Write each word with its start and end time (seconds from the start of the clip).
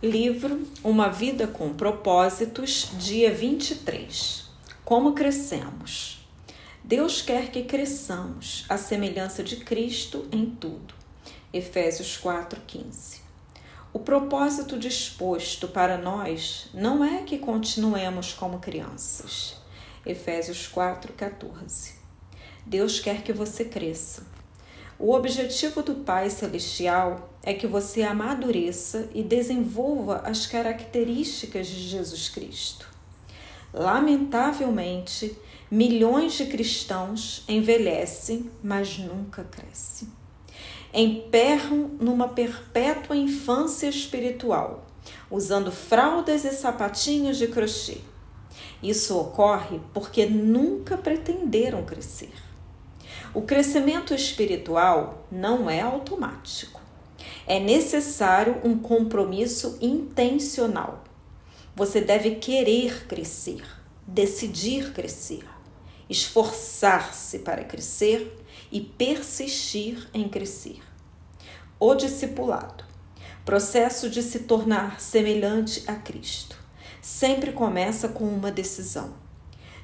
Livro 0.00 0.64
Uma 0.84 1.08
Vida 1.08 1.48
com 1.48 1.74
Propósitos, 1.74 2.92
dia 3.00 3.34
23. 3.34 4.44
Como 4.84 5.12
crescemos? 5.12 6.24
Deus 6.84 7.20
quer 7.20 7.50
que 7.50 7.64
cresçamos 7.64 8.64
à 8.68 8.78
semelhança 8.78 9.42
de 9.42 9.56
Cristo 9.56 10.28
em 10.30 10.46
tudo. 10.46 10.94
Efésios 11.52 12.16
4:15. 12.16 13.22
O 13.92 13.98
propósito 13.98 14.78
disposto 14.78 15.66
para 15.66 15.98
nós 15.98 16.68
não 16.72 17.04
é 17.04 17.24
que 17.24 17.36
continuemos 17.36 18.32
como 18.32 18.60
crianças. 18.60 19.56
Efésios 20.06 20.68
4:14. 20.68 21.94
Deus 22.64 23.00
quer 23.00 23.24
que 23.24 23.32
você 23.32 23.64
cresça 23.64 24.37
o 24.98 25.14
objetivo 25.14 25.80
do 25.80 25.94
Pai 25.94 26.28
Celestial 26.28 27.30
é 27.40 27.54
que 27.54 27.68
você 27.68 28.02
amadureça 28.02 29.08
e 29.14 29.22
desenvolva 29.22 30.22
as 30.24 30.44
características 30.44 31.68
de 31.68 31.88
Jesus 31.88 32.28
Cristo. 32.28 32.88
Lamentavelmente, 33.72 35.38
milhões 35.70 36.32
de 36.32 36.46
cristãos 36.46 37.44
envelhecem, 37.48 38.50
mas 38.60 38.98
nunca 38.98 39.44
crescem. 39.44 40.08
Emperram 40.92 41.92
numa 42.00 42.28
perpétua 42.28 43.16
infância 43.16 43.86
espiritual, 43.86 44.84
usando 45.30 45.70
fraldas 45.70 46.44
e 46.44 46.50
sapatinhos 46.50 47.36
de 47.36 47.46
crochê. 47.46 47.98
Isso 48.82 49.16
ocorre 49.16 49.80
porque 49.94 50.26
nunca 50.26 50.96
pretenderam 50.96 51.84
crescer. 51.84 52.47
O 53.34 53.42
crescimento 53.42 54.14
espiritual 54.14 55.26
não 55.30 55.68
é 55.68 55.80
automático. 55.80 56.80
É 57.46 57.60
necessário 57.60 58.60
um 58.64 58.78
compromisso 58.78 59.78
intencional. 59.80 61.04
Você 61.76 62.00
deve 62.00 62.36
querer 62.36 63.06
crescer, 63.06 63.62
decidir 64.06 64.92
crescer, 64.92 65.44
esforçar-se 66.08 67.40
para 67.40 67.64
crescer 67.64 68.34
e 68.72 68.80
persistir 68.80 70.08
em 70.14 70.28
crescer. 70.28 70.80
O 71.78 71.94
discipulado, 71.94 72.84
processo 73.44 74.10
de 74.10 74.22
se 74.22 74.40
tornar 74.40 75.00
semelhante 75.00 75.84
a 75.86 75.94
Cristo, 75.94 76.56
sempre 77.00 77.52
começa 77.52 78.08
com 78.08 78.24
uma 78.24 78.50
decisão. 78.50 79.14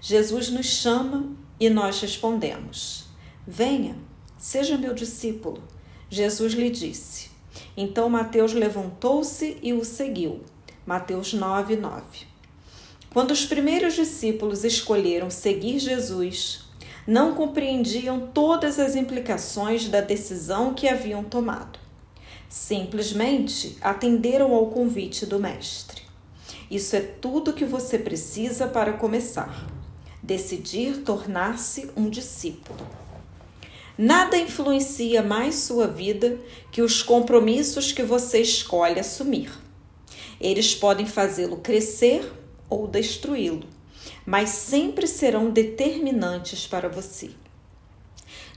Jesus 0.00 0.48
nos 0.50 0.66
chama 0.66 1.30
e 1.60 1.70
nós 1.70 2.00
respondemos. 2.00 3.03
Venha, 3.46 3.96
seja 4.38 4.78
meu 4.78 4.94
discípulo. 4.94 5.62
Jesus 6.08 6.54
lhe 6.54 6.70
disse. 6.70 7.28
Então 7.76 8.08
Mateus 8.08 8.54
levantou-se 8.54 9.58
e 9.62 9.74
o 9.74 9.84
seguiu. 9.84 10.42
Mateus 10.86 11.34
9, 11.34 11.76
9. 11.76 12.02
Quando 13.12 13.32
os 13.32 13.44
primeiros 13.44 13.94
discípulos 13.94 14.64
escolheram 14.64 15.28
seguir 15.28 15.78
Jesus, 15.78 16.64
não 17.06 17.34
compreendiam 17.34 18.28
todas 18.32 18.78
as 18.78 18.96
implicações 18.96 19.88
da 19.88 20.00
decisão 20.00 20.72
que 20.72 20.88
haviam 20.88 21.22
tomado. 21.22 21.78
Simplesmente 22.48 23.76
atenderam 23.82 24.54
ao 24.54 24.68
convite 24.68 25.26
do 25.26 25.38
Mestre. 25.38 26.02
Isso 26.70 26.96
é 26.96 27.00
tudo 27.00 27.52
que 27.52 27.64
você 27.64 27.98
precisa 27.98 28.66
para 28.66 28.94
começar. 28.94 29.66
Decidir 30.22 31.02
tornar-se 31.02 31.90
um 31.94 32.08
discípulo. 32.08 33.03
Nada 33.96 34.36
influencia 34.36 35.22
mais 35.22 35.54
sua 35.54 35.86
vida 35.86 36.36
que 36.72 36.82
os 36.82 37.00
compromissos 37.00 37.92
que 37.92 38.02
você 38.02 38.40
escolhe 38.40 38.98
assumir. 38.98 39.52
Eles 40.40 40.74
podem 40.74 41.06
fazê-lo 41.06 41.58
crescer 41.58 42.28
ou 42.68 42.88
destruí-lo, 42.88 43.68
mas 44.26 44.50
sempre 44.50 45.06
serão 45.06 45.48
determinantes 45.48 46.66
para 46.66 46.88
você. 46.88 47.30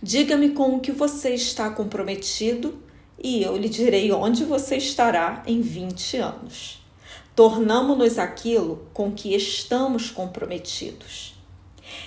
Diga-me 0.01 0.49
com 0.49 0.75
o 0.75 0.79
que 0.79 0.91
você 0.91 1.35
está 1.35 1.69
comprometido 1.69 2.81
e 3.21 3.43
eu 3.43 3.55
lhe 3.55 3.69
direi 3.69 4.11
onde 4.11 4.43
você 4.43 4.77
estará 4.77 5.43
em 5.45 5.61
20 5.61 6.17
anos. 6.17 6.83
Tornamo-nos 7.35 8.17
aquilo 8.17 8.87
com 8.91 9.11
que 9.11 9.35
estamos 9.35 10.09
comprometidos. 10.09 11.35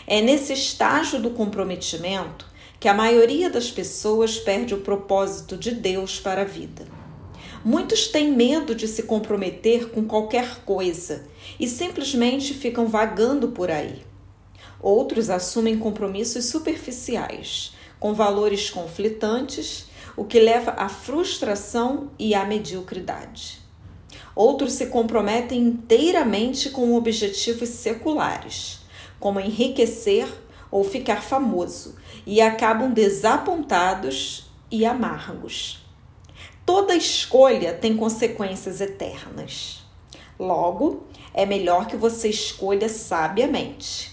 É 0.04 0.20
nesse 0.20 0.52
estágio 0.52 1.22
do 1.22 1.30
comprometimento 1.30 2.49
que 2.80 2.88
a 2.88 2.94
maioria 2.94 3.50
das 3.50 3.70
pessoas 3.70 4.38
perde 4.38 4.74
o 4.74 4.80
propósito 4.80 5.54
de 5.54 5.70
Deus 5.70 6.18
para 6.18 6.40
a 6.40 6.46
vida. 6.46 6.86
Muitos 7.62 8.08
têm 8.08 8.32
medo 8.32 8.74
de 8.74 8.88
se 8.88 9.02
comprometer 9.02 9.90
com 9.90 10.06
qualquer 10.06 10.64
coisa 10.64 11.26
e 11.58 11.68
simplesmente 11.68 12.54
ficam 12.54 12.86
vagando 12.86 13.48
por 13.48 13.70
aí. 13.70 14.02
Outros 14.80 15.28
assumem 15.28 15.78
compromissos 15.78 16.46
superficiais, 16.46 17.74
com 17.98 18.14
valores 18.14 18.70
conflitantes, 18.70 19.84
o 20.16 20.24
que 20.24 20.40
leva 20.40 20.70
à 20.70 20.88
frustração 20.88 22.10
e 22.18 22.34
à 22.34 22.46
mediocridade. 22.46 23.60
Outros 24.34 24.72
se 24.72 24.86
comprometem 24.86 25.60
inteiramente 25.60 26.70
com 26.70 26.94
objetivos 26.94 27.68
seculares, 27.68 28.80
como 29.18 29.38
enriquecer 29.38 30.26
ou 30.70 30.84
ficar 30.84 31.22
famoso 31.22 31.96
e 32.26 32.40
acabam 32.40 32.92
desapontados 32.92 34.50
e 34.70 34.84
amargos. 34.84 35.84
Toda 36.64 36.94
escolha 36.94 37.74
tem 37.74 37.96
consequências 37.96 38.80
eternas. 38.80 39.82
Logo, 40.38 41.04
é 41.34 41.44
melhor 41.44 41.86
que 41.86 41.96
você 41.96 42.28
escolha 42.28 42.88
sabiamente. 42.88 44.12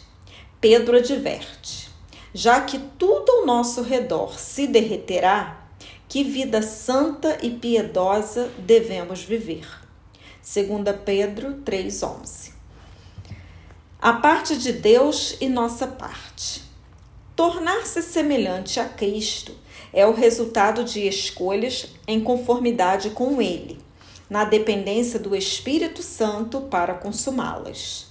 Pedro 0.59 0.97
adverte: 0.97 1.89
já 2.33 2.61
que 2.61 2.79
tudo 2.97 3.31
ao 3.31 3.45
nosso 3.45 3.81
redor 3.81 4.39
se 4.39 4.65
derreterá, 4.67 5.67
que 6.09 6.23
vida 6.23 6.61
santa 6.61 7.37
e 7.43 7.51
piedosa 7.51 8.49
devemos 8.57 9.21
viver. 9.23 9.67
2 10.41 10.95
Pedro 11.05 11.55
3,11 11.65 12.56
a 13.99 14.13
parte 14.13 14.55
de 14.55 14.71
Deus 14.71 15.35
e 15.41 15.49
nossa 15.49 15.87
parte. 15.87 16.61
Tornar-se 17.35 18.03
semelhante 18.03 18.79
a 18.79 18.85
Cristo 18.85 19.53
é 19.91 20.05
o 20.05 20.13
resultado 20.13 20.83
de 20.83 21.07
escolhas 21.07 21.87
em 22.07 22.21
conformidade 22.21 23.09
com 23.09 23.41
Ele, 23.41 23.79
na 24.29 24.45
dependência 24.45 25.19
do 25.19 25.35
Espírito 25.35 26.03
Santo 26.03 26.61
para 26.61 26.93
consumá-las. 26.93 28.05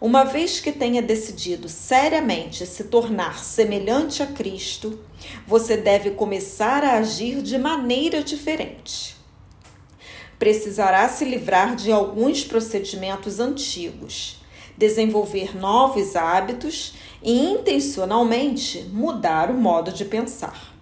Uma 0.00 0.22
vez 0.22 0.60
que 0.60 0.70
tenha 0.70 1.02
decidido 1.02 1.68
seriamente 1.68 2.64
se 2.64 2.84
tornar 2.84 3.44
semelhante 3.44 4.22
a 4.22 4.26
Cristo, 4.26 5.00
você 5.44 5.76
deve 5.76 6.12
começar 6.12 6.84
a 6.84 6.98
agir 6.98 7.42
de 7.42 7.58
maneira 7.58 8.22
diferente. 8.22 9.16
Precisará 10.38 11.08
se 11.08 11.24
livrar 11.24 11.74
de 11.74 11.90
alguns 11.90 12.44
procedimentos 12.44 13.40
antigos 13.40 14.40
desenvolver 14.76 15.56
novos 15.56 16.16
hábitos 16.16 16.94
e 17.22 17.32
intencionalmente 17.32 18.82
mudar 18.92 19.50
o 19.50 19.54
modo 19.54 19.92
de 19.92 20.04
pensar. 20.04 20.74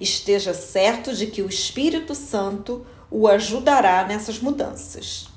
Esteja 0.00 0.52
certo 0.52 1.14
de 1.14 1.26
que 1.26 1.42
o 1.42 1.48
Espírito 1.48 2.14
Santo 2.14 2.86
o 3.10 3.28
ajudará 3.28 4.04
nessas 4.04 4.38
mudanças. 4.38 5.28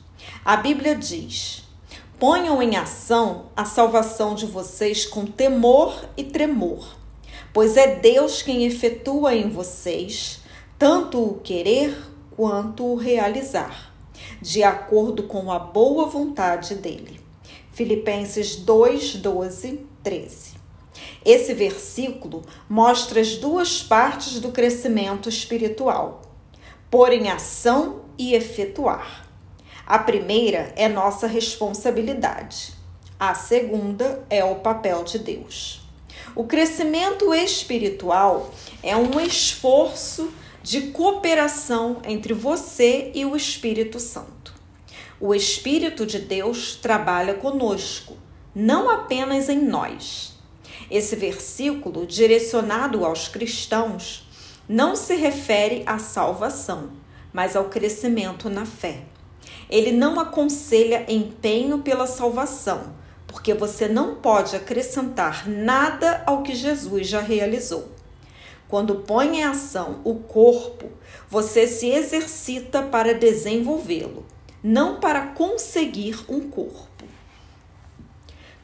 A 0.43 0.57
Bíblia 0.57 0.95
diz: 0.95 1.63
ponham 2.19 2.61
em 2.61 2.75
ação 2.75 3.47
a 3.55 3.65
salvação 3.65 4.35
de 4.35 4.45
vocês 4.45 5.05
com 5.05 5.25
temor 5.25 6.09
e 6.17 6.23
tremor, 6.23 6.95
pois 7.53 7.77
é 7.77 7.95
Deus 7.95 8.41
quem 8.41 8.65
efetua 8.65 9.35
em 9.35 9.49
vocês 9.49 10.41
tanto 10.77 11.23
o 11.23 11.39
querer 11.39 11.97
quanto 12.35 12.85
o 12.85 12.95
realizar, 12.95 13.91
de 14.39 14.62
acordo 14.62 15.23
com 15.23 15.51
a 15.51 15.57
boa 15.57 16.06
vontade 16.06 16.75
dele. 16.75 17.16
Filipenses 17.77 18.56
2, 18.56 19.18
12, 19.18 19.85
13. 20.01 20.53
Esse 21.24 21.53
versículo 21.53 22.44
mostra 22.68 23.21
as 23.21 23.35
duas 23.35 23.83
partes 23.83 24.39
do 24.39 24.51
crescimento 24.51 25.29
espiritual: 25.29 26.24
pôr 26.89 27.13
em 27.13 27.29
ação 27.29 28.01
e 28.18 28.33
efetuar. 28.33 29.29
A 29.85 30.00
primeira 30.00 30.74
é 30.75 30.89
nossa 30.89 31.27
responsabilidade, 31.27 32.74
a 33.19 33.35
segunda 33.35 34.25
é 34.27 34.44
o 34.44 34.56
papel 34.56 35.03
de 35.03 35.19
Deus. 35.19 35.88
O 36.35 36.45
crescimento 36.45 37.31
espiritual 37.31 38.51
é 38.81 38.97
um 38.97 39.19
esforço 39.19 40.33
de 40.63 40.88
cooperação 40.88 42.01
entre 42.03 42.33
você 42.33 43.12
e 43.13 43.24
o 43.24 43.35
Espírito 43.35 44.00
Santo. 44.00 44.37
O 45.19 45.33
Espírito 45.33 46.05
de 46.05 46.19
Deus 46.19 46.75
trabalha 46.75 47.33
conosco, 47.33 48.15
não 48.53 48.87
apenas 48.87 49.49
em 49.49 49.59
nós. 49.59 50.37
Esse 50.91 51.15
versículo, 51.15 52.05
direcionado 52.05 53.03
aos 53.03 53.27
cristãos, 53.27 54.29
não 54.69 54.95
se 54.95 55.15
refere 55.15 55.81
à 55.87 55.97
salvação, 55.97 56.91
mas 57.33 57.55
ao 57.55 57.65
crescimento 57.65 58.47
na 58.47 58.63
fé. 58.63 59.05
ele 59.69 59.91
não 59.91 60.19
aconselha 60.19 61.05
empenho 61.07 61.79
pela 61.79 62.07
salvação, 62.07 62.95
porque 63.25 63.53
você 63.53 63.87
não 63.87 64.15
pode 64.15 64.55
acrescentar 64.55 65.47
nada 65.47 66.23
ao 66.25 66.41
que 66.41 66.55
Jesus 66.55 67.07
já 67.07 67.19
realizou. 67.19 67.89
Quando 68.67 68.95
põe 68.95 69.37
em 69.37 69.43
ação 69.43 70.01
o 70.03 70.15
corpo, 70.15 70.89
você 71.29 71.67
se 71.67 71.89
exercita 71.89 72.81
para 72.81 73.13
desenvolvê-lo, 73.13 74.25
não 74.67 74.99
para 74.99 75.27
conseguir 75.27 76.25
um 76.27 76.49
corpo. 76.49 77.05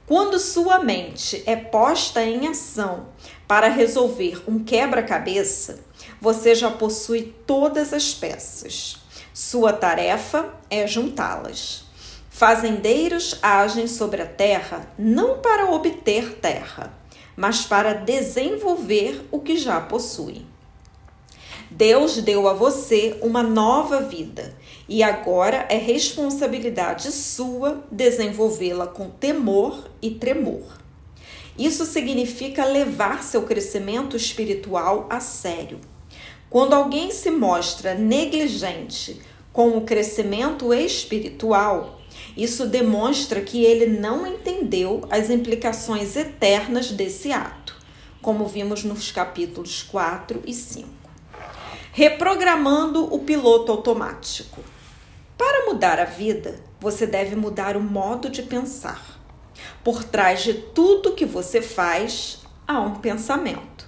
Quando 0.05 0.37
sua 0.37 0.79
mente 0.79 1.41
é 1.45 1.55
posta 1.55 2.21
em 2.21 2.45
ação 2.45 3.07
para 3.47 3.69
resolver 3.69 4.43
um 4.45 4.61
quebra-cabeça, 4.61 5.79
você 6.19 6.53
já 6.55 6.69
possui 6.69 7.33
todas 7.47 7.93
as 7.93 8.13
peças. 8.13 8.97
Sua 9.33 9.71
tarefa 9.71 10.53
é 10.69 10.85
juntá-las. 10.85 11.85
Fazendeiros 12.29 13.39
agem 13.41 13.87
sobre 13.87 14.21
a 14.21 14.27
terra 14.27 14.91
não 14.99 15.37
para 15.39 15.71
obter 15.71 16.33
terra, 16.33 16.93
mas 17.33 17.61
para 17.61 17.93
desenvolver 17.93 19.25
o 19.31 19.39
que 19.39 19.55
já 19.55 19.79
possuem. 19.79 20.52
Deus 21.75 22.17
deu 22.17 22.47
a 22.47 22.53
você 22.53 23.17
uma 23.23 23.41
nova 23.41 23.99
vida 24.01 24.55
e 24.87 25.01
agora 25.01 25.65
é 25.71 25.75
responsabilidade 25.75 27.11
sua 27.11 27.83
desenvolvê-la 27.91 28.85
com 28.85 29.09
temor 29.09 29.89
e 29.99 30.11
tremor. 30.11 30.61
Isso 31.57 31.83
significa 31.85 32.63
levar 32.63 33.23
seu 33.23 33.41
crescimento 33.41 34.15
espiritual 34.15 35.07
a 35.09 35.19
sério. 35.19 35.79
Quando 36.47 36.73
alguém 36.73 37.09
se 37.09 37.31
mostra 37.31 37.95
negligente 37.95 39.19
com 39.51 39.75
o 39.75 39.81
crescimento 39.81 40.71
espiritual, 40.71 41.99
isso 42.37 42.67
demonstra 42.67 43.41
que 43.41 43.65
ele 43.65 43.87
não 43.87 44.27
entendeu 44.27 45.01
as 45.09 45.31
implicações 45.31 46.15
eternas 46.15 46.91
desse 46.91 47.31
ato, 47.31 47.75
como 48.21 48.45
vimos 48.45 48.83
nos 48.83 49.11
capítulos 49.11 49.81
4 49.81 50.43
e 50.45 50.53
5. 50.53 51.02
Reprogramando 51.95 53.13
o 53.13 53.19
piloto 53.19 53.71
automático. 53.71 54.63
Para 55.37 55.67
mudar 55.67 55.99
a 55.99 56.05
vida, 56.05 56.59
você 56.79 57.05
deve 57.05 57.35
mudar 57.35 57.77
o 57.77 57.79
modo 57.79 58.31
de 58.31 58.41
pensar. 58.41 59.21
Por 59.83 60.03
trás 60.03 60.41
de 60.41 60.55
tudo 60.55 61.11
que 61.11 61.23
você 61.23 61.61
faz, 61.61 62.39
há 62.67 62.81
um 62.81 62.95
pensamento. 62.95 63.87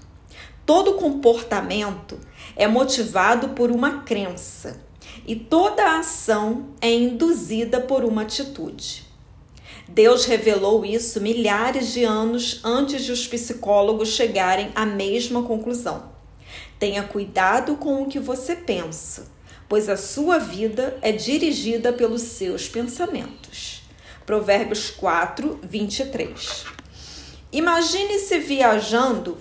Todo 0.68 1.00
comportamento 1.00 2.20
é 2.56 2.68
motivado 2.68 3.50
por 3.50 3.72
uma 3.72 4.04
crença 4.04 4.80
e 5.26 5.36
toda 5.36 5.98
ação 5.98 6.76
é 6.80 6.94
induzida 6.94 7.82
por 7.82 8.06
uma 8.06 8.22
atitude. 8.22 9.04
Deus 9.90 10.26
revelou 10.26 10.86
isso 10.86 11.20
milhares 11.20 11.92
de 11.92 12.04
anos 12.04 12.62
antes 12.64 13.04
de 13.04 13.12
os 13.12 13.28
psicólogos 13.28 14.10
chegarem 14.10 14.70
à 14.76 14.86
mesma 14.86 15.42
conclusão. 15.42 16.15
Tenha 16.78 17.04
cuidado 17.04 17.78
com 17.78 18.04
o 18.04 18.08
que 18.08 18.20
você 18.20 18.56
pensa, 18.56 19.28
pois 19.68 19.88
a 19.88 19.96
sua 19.96 20.38
vida 20.38 20.98
é 21.02 21.12
dirigida 21.12 21.94
pelos 21.94 22.22
seus 22.22 22.68
pensamentos. 22.68 23.82
Provérbios 24.26 24.90
4, 24.92 25.60
23. 25.64 26.66
Imagine-se 27.52 28.40
viajando 28.40 29.38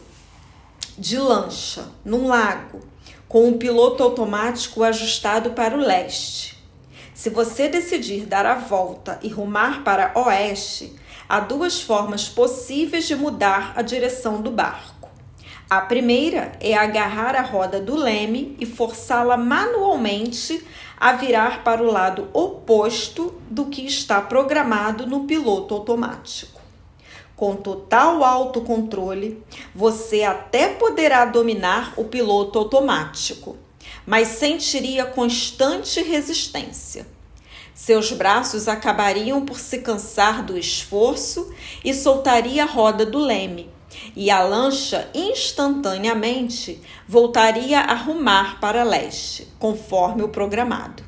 de 0.97 1.19
lancha 1.19 1.89
num 2.05 2.29
lago, 2.29 2.81
com 3.27 3.49
o 3.49 3.59
piloto 3.59 4.03
automático 4.03 4.85
ajustado 4.85 5.51
para 5.51 5.77
o 5.77 5.81
leste. 5.81 6.57
Se 7.13 7.31
você 7.31 7.69
decidir 7.69 8.27
dar 8.27 8.47
a 8.47 8.55
volta 8.55 9.19
e 9.23 9.29
rumar 9.29 9.83
para 9.83 10.13
oeste, 10.15 10.95
há 11.29 11.41
duas 11.41 11.81
formas 11.81 12.29
possíveis 12.29 13.07
de 13.07 13.17
mudar 13.17 13.73
a 13.75 13.83
direção 13.83 14.41
do 14.41 14.51
barco. 14.51 14.94
A 15.69 15.81
primeira 15.81 16.53
é 16.61 16.75
agarrar 16.75 17.35
a 17.35 17.41
roda 17.41 17.81
do 17.81 17.97
leme 17.97 18.55
e 18.61 18.67
forçá-la 18.67 19.37
manualmente 19.37 20.63
a 20.99 21.13
virar 21.13 21.65
para 21.65 21.83
o 21.83 21.91
lado 21.91 22.29
oposto 22.35 23.35
do 23.49 23.67
que 23.67 23.87
está 23.87 24.21
programado 24.21 25.07
no 25.07 25.25
piloto 25.25 25.75
automático. 25.75 26.61
Com 27.35 27.57
total 27.57 28.23
autocontrole, 28.23 29.43
você 29.75 30.23
até 30.23 30.69
poderá 30.69 31.25
dominar 31.25 31.95
o 31.97 32.05
piloto 32.05 32.59
automático, 32.59 33.57
mas 34.07 34.29
sentiria 34.29 35.07
constante 35.07 36.01
resistência. 36.03 37.07
Seus 37.75 38.13
braços 38.13 38.69
acabariam 38.69 39.45
por 39.45 39.59
se 39.59 39.79
cansar 39.79 40.45
do 40.45 40.57
esforço 40.57 41.53
e 41.83 41.93
soltaria 41.93 42.63
a 42.63 42.67
roda 42.67 43.05
do 43.05 43.19
leme, 43.19 43.74
e 44.17 44.31
a 44.31 44.43
lancha 44.43 45.09
instantaneamente 45.15 46.81
voltaria 47.09 47.81
a 47.81 47.95
rumar 47.95 48.61
para 48.61 48.83
leste, 48.83 49.49
conforme 49.59 50.23
o 50.23 50.29
programado. 50.29 51.03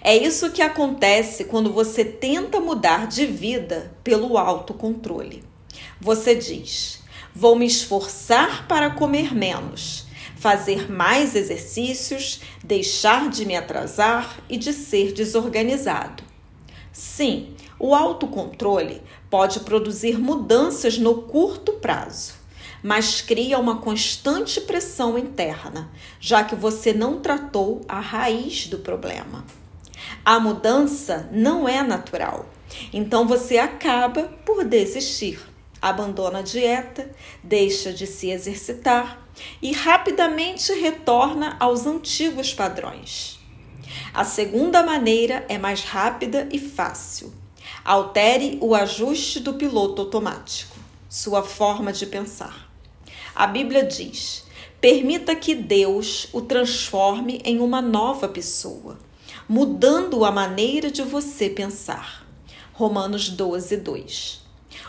É 0.00 0.16
isso 0.16 0.50
que 0.50 0.62
acontece 0.62 1.44
quando 1.44 1.72
você 1.72 2.04
tenta 2.04 2.60
mudar 2.60 3.06
de 3.06 3.26
vida 3.26 3.92
pelo 4.02 4.38
autocontrole. 4.38 5.44
Você 6.00 6.34
diz: 6.34 7.02
vou 7.34 7.56
me 7.56 7.66
esforçar 7.66 8.66
para 8.66 8.90
comer 8.90 9.34
menos, 9.34 10.06
fazer 10.36 10.90
mais 10.90 11.34
exercícios, 11.34 12.40
deixar 12.62 13.28
de 13.28 13.44
me 13.44 13.56
atrasar 13.56 14.40
e 14.48 14.56
de 14.56 14.72
ser 14.72 15.12
desorganizado. 15.12 16.22
Sim, 16.92 17.54
o 17.78 17.94
autocontrole 17.94 19.02
pode 19.32 19.60
produzir 19.60 20.18
mudanças 20.18 20.98
no 20.98 21.22
curto 21.22 21.72
prazo, 21.72 22.34
mas 22.82 23.22
cria 23.22 23.58
uma 23.58 23.78
constante 23.78 24.60
pressão 24.60 25.16
interna, 25.16 25.90
já 26.20 26.44
que 26.44 26.54
você 26.54 26.92
não 26.92 27.18
tratou 27.18 27.80
a 27.88 27.98
raiz 27.98 28.66
do 28.66 28.80
problema. 28.80 29.46
A 30.22 30.38
mudança 30.38 31.30
não 31.32 31.66
é 31.66 31.82
natural, 31.82 32.44
então 32.92 33.26
você 33.26 33.56
acaba 33.56 34.24
por 34.44 34.66
desistir. 34.66 35.40
Abandona 35.80 36.40
a 36.40 36.42
dieta, 36.42 37.10
deixa 37.42 37.90
de 37.90 38.06
se 38.06 38.30
exercitar 38.30 39.26
e 39.62 39.72
rapidamente 39.72 40.74
retorna 40.74 41.56
aos 41.58 41.86
antigos 41.86 42.52
padrões. 42.52 43.40
A 44.12 44.24
segunda 44.24 44.82
maneira 44.82 45.46
é 45.48 45.56
mais 45.56 45.84
rápida 45.84 46.46
e 46.52 46.58
fácil. 46.58 47.41
Altere 47.84 48.58
o 48.60 48.76
ajuste 48.76 49.40
do 49.40 49.54
piloto 49.54 50.02
automático, 50.02 50.76
sua 51.08 51.42
forma 51.42 51.92
de 51.92 52.06
pensar. 52.06 52.70
A 53.34 53.44
Bíblia 53.44 53.84
diz: 53.84 54.44
permita 54.80 55.34
que 55.34 55.52
Deus 55.52 56.28
o 56.32 56.40
transforme 56.40 57.40
em 57.44 57.58
uma 57.58 57.82
nova 57.82 58.28
pessoa, 58.28 58.98
mudando 59.48 60.24
a 60.24 60.30
maneira 60.30 60.92
de 60.92 61.02
você 61.02 61.50
pensar. 61.50 62.24
Romanos 62.72 63.28
12, 63.28 63.78
2. 63.78 64.42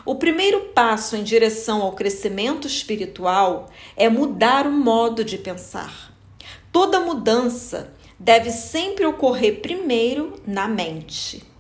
O 0.06 0.14
primeiro 0.14 0.66
passo 0.76 1.16
em 1.16 1.24
direção 1.24 1.82
ao 1.82 1.94
crescimento 1.94 2.68
espiritual 2.68 3.72
é 3.98 4.08
mudar 4.08 4.68
o 4.68 4.72
modo 4.72 5.24
de 5.24 5.40
pensar. 5.40 6.14
Toda 6.72 7.00
mudança 7.00 7.92
deve 8.20 8.52
sempre 8.52 9.04
ocorrer 9.04 9.62
primeiro 9.62 10.40
na 10.46 10.68
mente. 10.68 11.53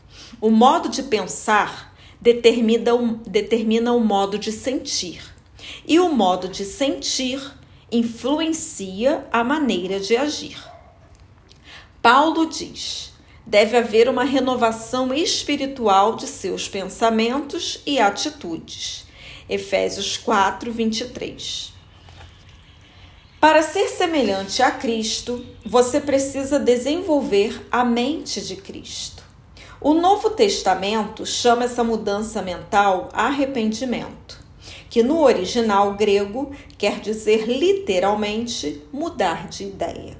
O 0.43 0.51
modo 0.51 0.89
de 0.89 1.03
pensar 1.03 1.95
determina 2.19 2.93
o, 2.93 3.15
determina 3.25 3.93
o 3.93 4.01
modo 4.01 4.37
de 4.37 4.51
sentir, 4.51 5.23
e 5.87 6.01
o 6.01 6.09
modo 6.09 6.49
de 6.49 6.65
sentir 6.65 7.39
influencia 7.89 9.25
a 9.31 9.41
maneira 9.41 10.01
de 10.01 10.17
agir. 10.17 10.61
Paulo 12.01 12.45
diz: 12.45 13.13
deve 13.47 13.77
haver 13.77 14.09
uma 14.09 14.25
renovação 14.25 15.13
espiritual 15.13 16.17
de 16.17 16.27
seus 16.27 16.67
pensamentos 16.67 17.79
e 17.85 17.97
atitudes. 17.97 19.05
Efésios 19.47 20.17
4, 20.17 20.69
23. 20.73 21.71
Para 23.39 23.61
ser 23.61 23.87
semelhante 23.87 24.61
a 24.61 24.71
Cristo, 24.71 25.45
você 25.65 26.01
precisa 26.01 26.59
desenvolver 26.59 27.65
a 27.71 27.85
mente 27.85 28.41
de 28.41 28.57
Cristo. 28.57 29.22
O 29.83 29.93
Novo 29.93 30.29
Testamento 30.29 31.25
chama 31.25 31.65
essa 31.65 31.83
mudança 31.83 32.41
mental 32.41 33.09
arrependimento, 33.11 34.39
que 34.89 35.03
no 35.03 35.21
original 35.21 35.95
grego 35.95 36.53
quer 36.77 37.01
dizer 37.01 37.49
literalmente 37.49 38.81
mudar 38.93 39.49
de 39.49 39.65
ideia. 39.65 40.17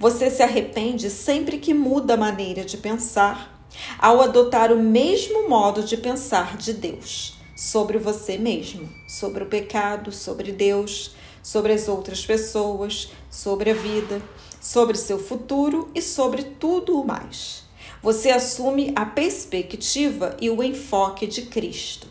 Você 0.00 0.28
se 0.28 0.42
arrepende 0.42 1.10
sempre 1.10 1.58
que 1.58 1.72
muda 1.72 2.14
a 2.14 2.16
maneira 2.16 2.64
de 2.64 2.76
pensar, 2.76 3.64
ao 4.00 4.20
adotar 4.20 4.72
o 4.72 4.82
mesmo 4.82 5.48
modo 5.48 5.84
de 5.84 5.96
pensar 5.96 6.56
de 6.56 6.72
Deus 6.72 7.38
sobre 7.56 7.98
você 7.98 8.36
mesmo, 8.36 8.88
sobre 9.06 9.44
o 9.44 9.46
pecado, 9.46 10.10
sobre 10.10 10.50
Deus 10.50 11.14
sobre 11.40 11.72
as 11.72 11.88
outras 11.88 12.26
pessoas, 12.26 13.10
sobre 13.30 13.70
a 13.70 13.74
vida, 13.74 14.20
sobre 14.60 14.98
seu 14.98 15.18
futuro 15.18 15.88
e 15.94 16.02
sobre 16.02 16.42
tudo 16.42 17.00
o 17.00 17.06
mais. 17.06 17.67
Você 18.02 18.30
assume 18.30 18.92
a 18.94 19.04
perspectiva 19.04 20.36
e 20.40 20.50
o 20.50 20.62
enfoque 20.62 21.26
de 21.26 21.42
Cristo. 21.42 22.06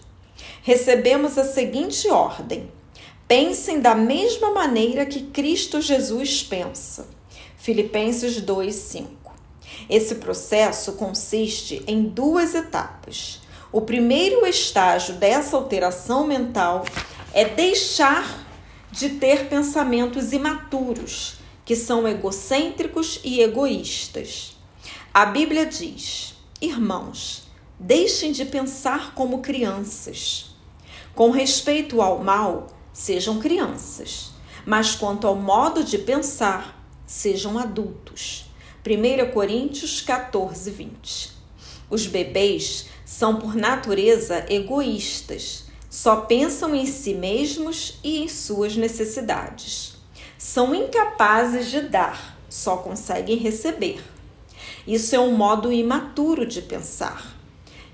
Recebemos 0.61 1.37
a 1.37 1.43
seguinte 1.43 2.09
ordem: 2.09 2.69
pensem 3.27 3.79
da 3.79 3.95
mesma 3.95 4.51
maneira 4.51 5.05
que 5.05 5.23
Cristo 5.23 5.81
Jesus 5.81 6.43
pensa. 6.43 7.07
Filipenses 7.57 8.41
2:5. 8.41 9.05
Esse 9.89 10.15
processo 10.15 10.93
consiste 10.93 11.83
em 11.87 12.03
duas 12.03 12.53
etapas. 12.53 13.41
O 13.71 13.81
primeiro 13.81 14.45
estágio 14.45 15.15
dessa 15.15 15.55
alteração 15.55 16.25
mental 16.25 16.85
é 17.33 17.45
deixar 17.45 18.45
de 18.91 19.09
ter 19.09 19.47
pensamentos 19.47 20.33
imaturos, 20.33 21.35
que 21.63 21.75
são 21.75 22.07
egocêntricos 22.07 23.19
e 23.23 23.41
egoístas. 23.41 24.56
A 25.13 25.25
Bíblia 25.25 25.65
diz: 25.65 26.35
Irmãos, 26.61 27.43
deixem 27.79 28.31
de 28.31 28.45
pensar 28.45 29.13
como 29.13 29.41
crianças. 29.41 30.55
Com 31.15 31.31
respeito 31.31 32.01
ao 32.01 32.23
mal, 32.23 32.67
sejam 32.93 33.39
crianças, 33.39 34.31
mas 34.65 34.95
quanto 34.95 35.25
ao 35.25 35.35
modo 35.35 35.83
de 35.83 35.97
pensar, 35.97 36.83
sejam 37.05 37.57
adultos. 37.57 38.45
1 38.85 39.31
Coríntios 39.31 40.01
14, 40.01 40.69
20. 40.71 41.31
Os 41.89 42.05
bebês 42.05 42.87
são, 43.05 43.37
por 43.37 43.55
natureza, 43.55 44.45
egoístas, 44.49 45.65
só 45.89 46.17
pensam 46.17 46.75
em 46.75 46.85
si 46.85 47.13
mesmos 47.13 47.97
e 48.03 48.19
em 48.19 48.27
suas 48.27 48.75
necessidades. 48.75 49.95
São 50.37 50.75
incapazes 50.75 51.71
de 51.71 51.81
dar, 51.81 52.37
só 52.49 52.77
conseguem 52.77 53.37
receber. 53.37 54.03
Isso 54.87 55.13
é 55.13 55.19
um 55.19 55.35
modo 55.35 55.69
imaturo 55.69 56.45
de 56.45 56.61
pensar. 56.61 57.35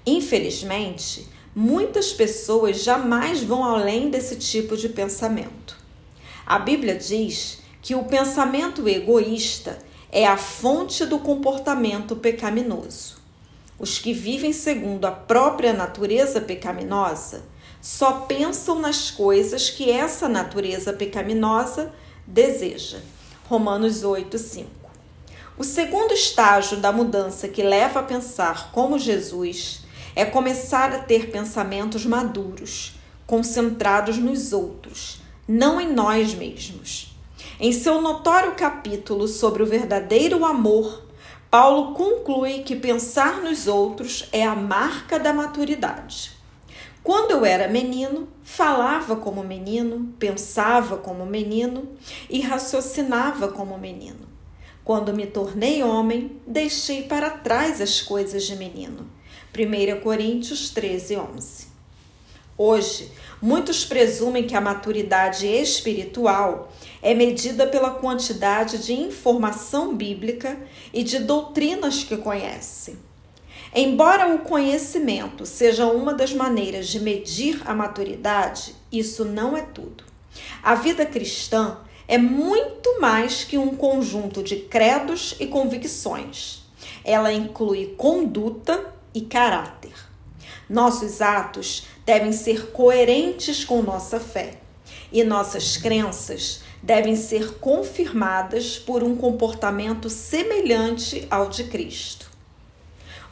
Infelizmente, 0.05 1.27
muitas 1.55 2.13
pessoas 2.13 2.83
jamais 2.83 3.41
vão 3.41 3.65
além 3.65 4.11
desse 4.11 4.35
tipo 4.35 4.77
de 4.77 4.89
pensamento. 4.89 5.75
A 6.45 6.59
Bíblia 6.59 6.95
diz 6.95 7.59
que 7.81 7.95
o 7.95 8.03
pensamento 8.03 8.87
egoísta 8.87 9.79
é 10.11 10.27
a 10.27 10.37
fonte 10.37 11.03
do 11.03 11.17
comportamento 11.17 12.15
pecaminoso. 12.15 13.17
Os 13.79 13.97
que 13.97 14.13
vivem 14.13 14.53
segundo 14.53 15.05
a 15.05 15.11
própria 15.11 15.73
natureza 15.73 16.39
pecaminosa 16.39 17.43
só 17.81 18.21
pensam 18.21 18.79
nas 18.79 19.09
coisas 19.09 19.69
que 19.71 19.89
essa 19.89 20.29
natureza 20.29 20.93
pecaminosa 20.93 21.91
deseja. 22.27 22.99
Romanos 23.49 24.03
8, 24.03 24.37
5. 24.37 24.82
O 25.55 25.63
segundo 25.63 26.15
estágio 26.15 26.77
da 26.77 26.91
mudança 26.91 27.47
que 27.47 27.61
leva 27.61 27.99
a 27.99 28.03
pensar 28.03 28.71
como 28.71 28.97
Jesus 28.97 29.81
é 30.15 30.25
começar 30.25 30.91
a 30.91 30.97
ter 30.97 31.29
pensamentos 31.29 32.07
maduros, 32.07 32.95
concentrados 33.27 34.17
nos 34.17 34.51
outros, 34.51 35.21
não 35.47 35.79
em 35.79 35.93
nós 35.93 36.33
mesmos. 36.33 37.15
Em 37.59 37.71
seu 37.71 38.01
notório 38.01 38.53
capítulo 38.55 39.27
sobre 39.27 39.61
o 39.61 39.67
verdadeiro 39.67 40.43
amor, 40.43 41.03
Paulo 41.51 41.93
conclui 41.93 42.63
que 42.63 42.75
pensar 42.75 43.39
nos 43.43 43.67
outros 43.67 44.27
é 44.31 44.43
a 44.43 44.55
marca 44.55 45.19
da 45.19 45.31
maturidade. 45.31 46.31
Quando 47.03 47.29
eu 47.29 47.45
era 47.45 47.67
menino, 47.67 48.27
falava 48.41 49.17
como 49.17 49.43
menino, 49.43 50.15
pensava 50.17 50.97
como 50.97 51.27
menino 51.27 51.89
e 52.27 52.41
raciocinava 52.41 53.49
como 53.49 53.77
menino. 53.77 54.32
Quando 54.83 55.13
me 55.13 55.25
tornei 55.25 55.81
homem, 55.81 56.41
deixei 56.45 57.03
para 57.03 57.29
trás 57.29 57.79
as 57.79 58.01
coisas 58.01 58.43
de 58.43 58.55
menino. 58.57 59.07
1 59.57 60.01
Coríntios 60.01 60.69
13, 60.71 61.15
11. 61.15 61.67
Hoje, 62.57 63.09
muitos 63.41 63.85
presumem 63.85 64.45
que 64.45 64.55
a 64.55 64.61
maturidade 64.61 65.47
espiritual 65.47 66.71
é 67.01 67.13
medida 67.13 67.65
pela 67.65 67.91
quantidade 67.91 68.77
de 68.85 68.93
informação 68.93 69.95
bíblica 69.95 70.57
e 70.93 71.01
de 71.01 71.19
doutrinas 71.19 72.03
que 72.03 72.17
conhecem. 72.17 72.97
Embora 73.73 74.35
o 74.35 74.39
conhecimento 74.39 75.45
seja 75.45 75.87
uma 75.87 76.13
das 76.13 76.33
maneiras 76.33 76.89
de 76.89 76.99
medir 76.99 77.61
a 77.65 77.73
maturidade, 77.73 78.75
isso 78.91 79.23
não 79.23 79.57
é 79.57 79.61
tudo. 79.61 80.03
A 80.61 80.75
vida 80.75 81.05
cristã 81.05 81.77
é 82.07 82.17
muito 82.17 82.99
mais 82.99 83.43
que 83.43 83.57
um 83.57 83.75
conjunto 83.75 84.43
de 84.43 84.57
credos 84.57 85.35
e 85.39 85.47
convicções. 85.47 86.63
Ela 87.03 87.31
inclui 87.31 87.95
conduta 87.97 88.93
e 89.13 89.21
caráter. 89.21 89.93
Nossos 90.69 91.21
atos 91.21 91.85
devem 92.05 92.31
ser 92.31 92.71
coerentes 92.71 93.63
com 93.63 93.81
nossa 93.81 94.19
fé 94.19 94.57
e 95.11 95.23
nossas 95.23 95.77
crenças 95.77 96.61
devem 96.81 97.15
ser 97.15 97.53
confirmadas 97.59 98.77
por 98.77 99.03
um 99.03 99.15
comportamento 99.15 100.09
semelhante 100.09 101.25
ao 101.31 101.47
de 101.47 101.63
Cristo. 101.63 102.29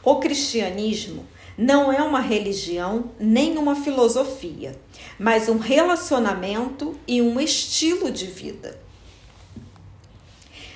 O 0.02 0.16
cristianismo 0.16 1.26
não 1.56 1.92
é 1.92 2.02
uma 2.02 2.20
religião 2.20 3.10
nem 3.18 3.56
uma 3.58 3.74
filosofia, 3.76 4.78
mas 5.18 5.48
um 5.48 5.58
relacionamento 5.58 6.98
e 7.06 7.20
um 7.20 7.40
estilo 7.40 8.10
de 8.10 8.26
vida. 8.26 8.80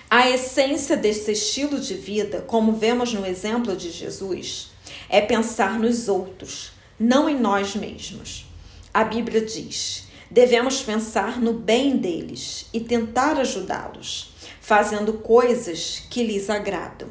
A 0.08 0.30
essência 0.30 0.96
desse 0.96 1.32
estilo 1.32 1.80
de 1.80 1.94
vida, 1.94 2.40
como 2.42 2.72
vemos 2.72 3.12
no 3.12 3.26
exemplo 3.26 3.76
de 3.76 3.90
Jesus, 3.90 4.70
é 5.08 5.20
pensar 5.20 5.78
nos 5.78 6.08
outros, 6.08 6.70
não 6.98 7.28
em 7.28 7.38
nós 7.38 7.74
mesmos. 7.74 8.46
A 8.94 9.02
Bíblia 9.02 9.40
diz: 9.40 10.04
devemos 10.30 10.82
pensar 10.82 11.40
no 11.40 11.52
bem 11.52 11.96
deles 11.96 12.66
e 12.72 12.80
tentar 12.80 13.38
ajudá-los, 13.38 14.32
fazendo 14.60 15.14
coisas 15.14 16.02
que 16.08 16.22
lhes 16.22 16.48
agradam. 16.48 17.08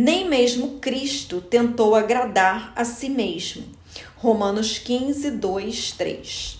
Nem 0.00 0.28
mesmo 0.28 0.78
Cristo 0.78 1.40
tentou 1.40 1.96
agradar 1.96 2.72
a 2.76 2.84
si 2.84 3.08
mesmo. 3.08 3.64
Romanos 4.16 4.78
15, 4.78 5.32
2, 5.32 5.90
3. 5.90 6.58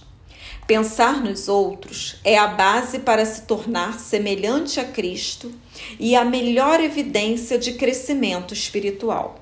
Pensar 0.66 1.22
nos 1.22 1.46
outros 1.46 2.16
é 2.24 2.36
a 2.36 2.48
base 2.48 2.98
para 2.98 3.24
se 3.24 3.42
tornar 3.42 4.00
semelhante 4.00 4.80
a 4.80 4.84
Cristo 4.84 5.54
e 6.00 6.16
a 6.16 6.24
melhor 6.24 6.80
evidência 6.80 7.56
de 7.56 7.74
crescimento 7.74 8.52
espiritual. 8.52 9.38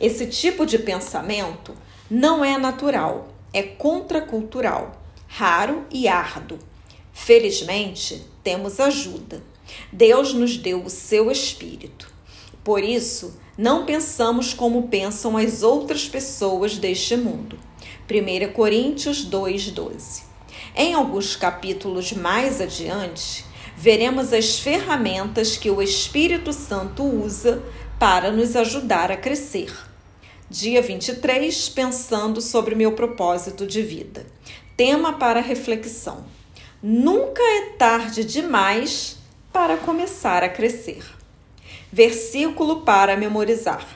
Esse 0.00 0.26
tipo 0.26 0.64
de 0.64 0.78
pensamento 0.78 1.74
não 2.08 2.44
é 2.44 2.56
natural, 2.56 3.34
é 3.52 3.64
contracultural, 3.64 5.02
raro 5.26 5.84
e 5.90 6.06
árduo. 6.06 6.60
Felizmente, 7.12 8.24
temos 8.44 8.78
ajuda. 8.78 9.42
Deus 9.92 10.32
nos 10.32 10.56
deu 10.56 10.84
o 10.84 10.88
seu 10.88 11.32
espírito. 11.32 12.13
Por 12.64 12.82
isso, 12.82 13.38
não 13.58 13.84
pensamos 13.84 14.54
como 14.54 14.88
pensam 14.88 15.36
as 15.36 15.62
outras 15.62 16.08
pessoas 16.08 16.78
deste 16.78 17.14
mundo. 17.14 17.58
1 18.10 18.52
Coríntios 18.52 19.28
2,12. 19.28 20.22
Em 20.74 20.94
alguns 20.94 21.36
capítulos 21.36 22.12
mais 22.14 22.62
adiante, 22.62 23.44
veremos 23.76 24.32
as 24.32 24.58
ferramentas 24.58 25.58
que 25.58 25.70
o 25.70 25.82
Espírito 25.82 26.54
Santo 26.54 27.04
usa 27.04 27.62
para 27.98 28.32
nos 28.32 28.56
ajudar 28.56 29.12
a 29.12 29.16
crescer. 29.16 29.70
Dia 30.48 30.80
23, 30.80 31.68
pensando 31.68 32.40
sobre 32.40 32.74
meu 32.74 32.92
propósito 32.92 33.66
de 33.66 33.82
vida. 33.82 34.26
Tema 34.76 35.14
para 35.14 35.40
reflexão: 35.40 36.24
Nunca 36.82 37.42
é 37.42 37.70
tarde 37.78 38.24
demais 38.24 39.16
para 39.52 39.76
começar 39.76 40.42
a 40.42 40.48
crescer. 40.48 41.13
Versículo 41.94 42.80
para 42.80 43.16
memorizar. 43.16 43.86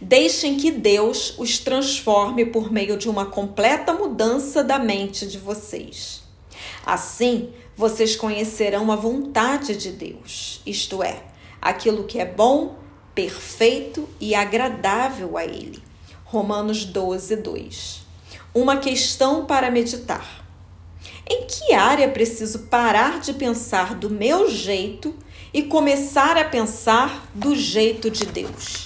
Deixem 0.00 0.56
que 0.56 0.70
Deus 0.70 1.36
os 1.36 1.58
transforme 1.58 2.46
por 2.46 2.70
meio 2.70 2.96
de 2.96 3.08
uma 3.08 3.26
completa 3.26 3.92
mudança 3.92 4.62
da 4.62 4.78
mente 4.78 5.26
de 5.26 5.36
vocês. 5.36 6.22
Assim, 6.86 7.50
vocês 7.76 8.14
conhecerão 8.14 8.92
a 8.92 8.94
vontade 8.94 9.74
de 9.74 9.90
Deus, 9.90 10.62
isto 10.64 11.02
é, 11.02 11.24
aquilo 11.60 12.04
que 12.04 12.20
é 12.20 12.24
bom, 12.24 12.76
perfeito 13.16 14.08
e 14.20 14.32
agradável 14.36 15.36
a 15.36 15.44
Ele. 15.44 15.82
Romanos 16.24 16.84
12, 16.84 17.34
2. 17.34 18.06
Uma 18.54 18.76
questão 18.76 19.44
para 19.44 19.72
meditar. 19.72 20.46
Em 21.28 21.46
que 21.46 21.74
área 21.74 22.08
preciso 22.08 22.60
parar 22.68 23.18
de 23.18 23.32
pensar 23.34 23.96
do 23.96 24.08
meu 24.08 24.48
jeito 24.48 25.12
e 25.56 25.62
começar 25.62 26.36
a 26.36 26.44
pensar 26.44 27.30
do 27.34 27.56
jeito 27.56 28.10
de 28.10 28.26
Deus. 28.26 28.85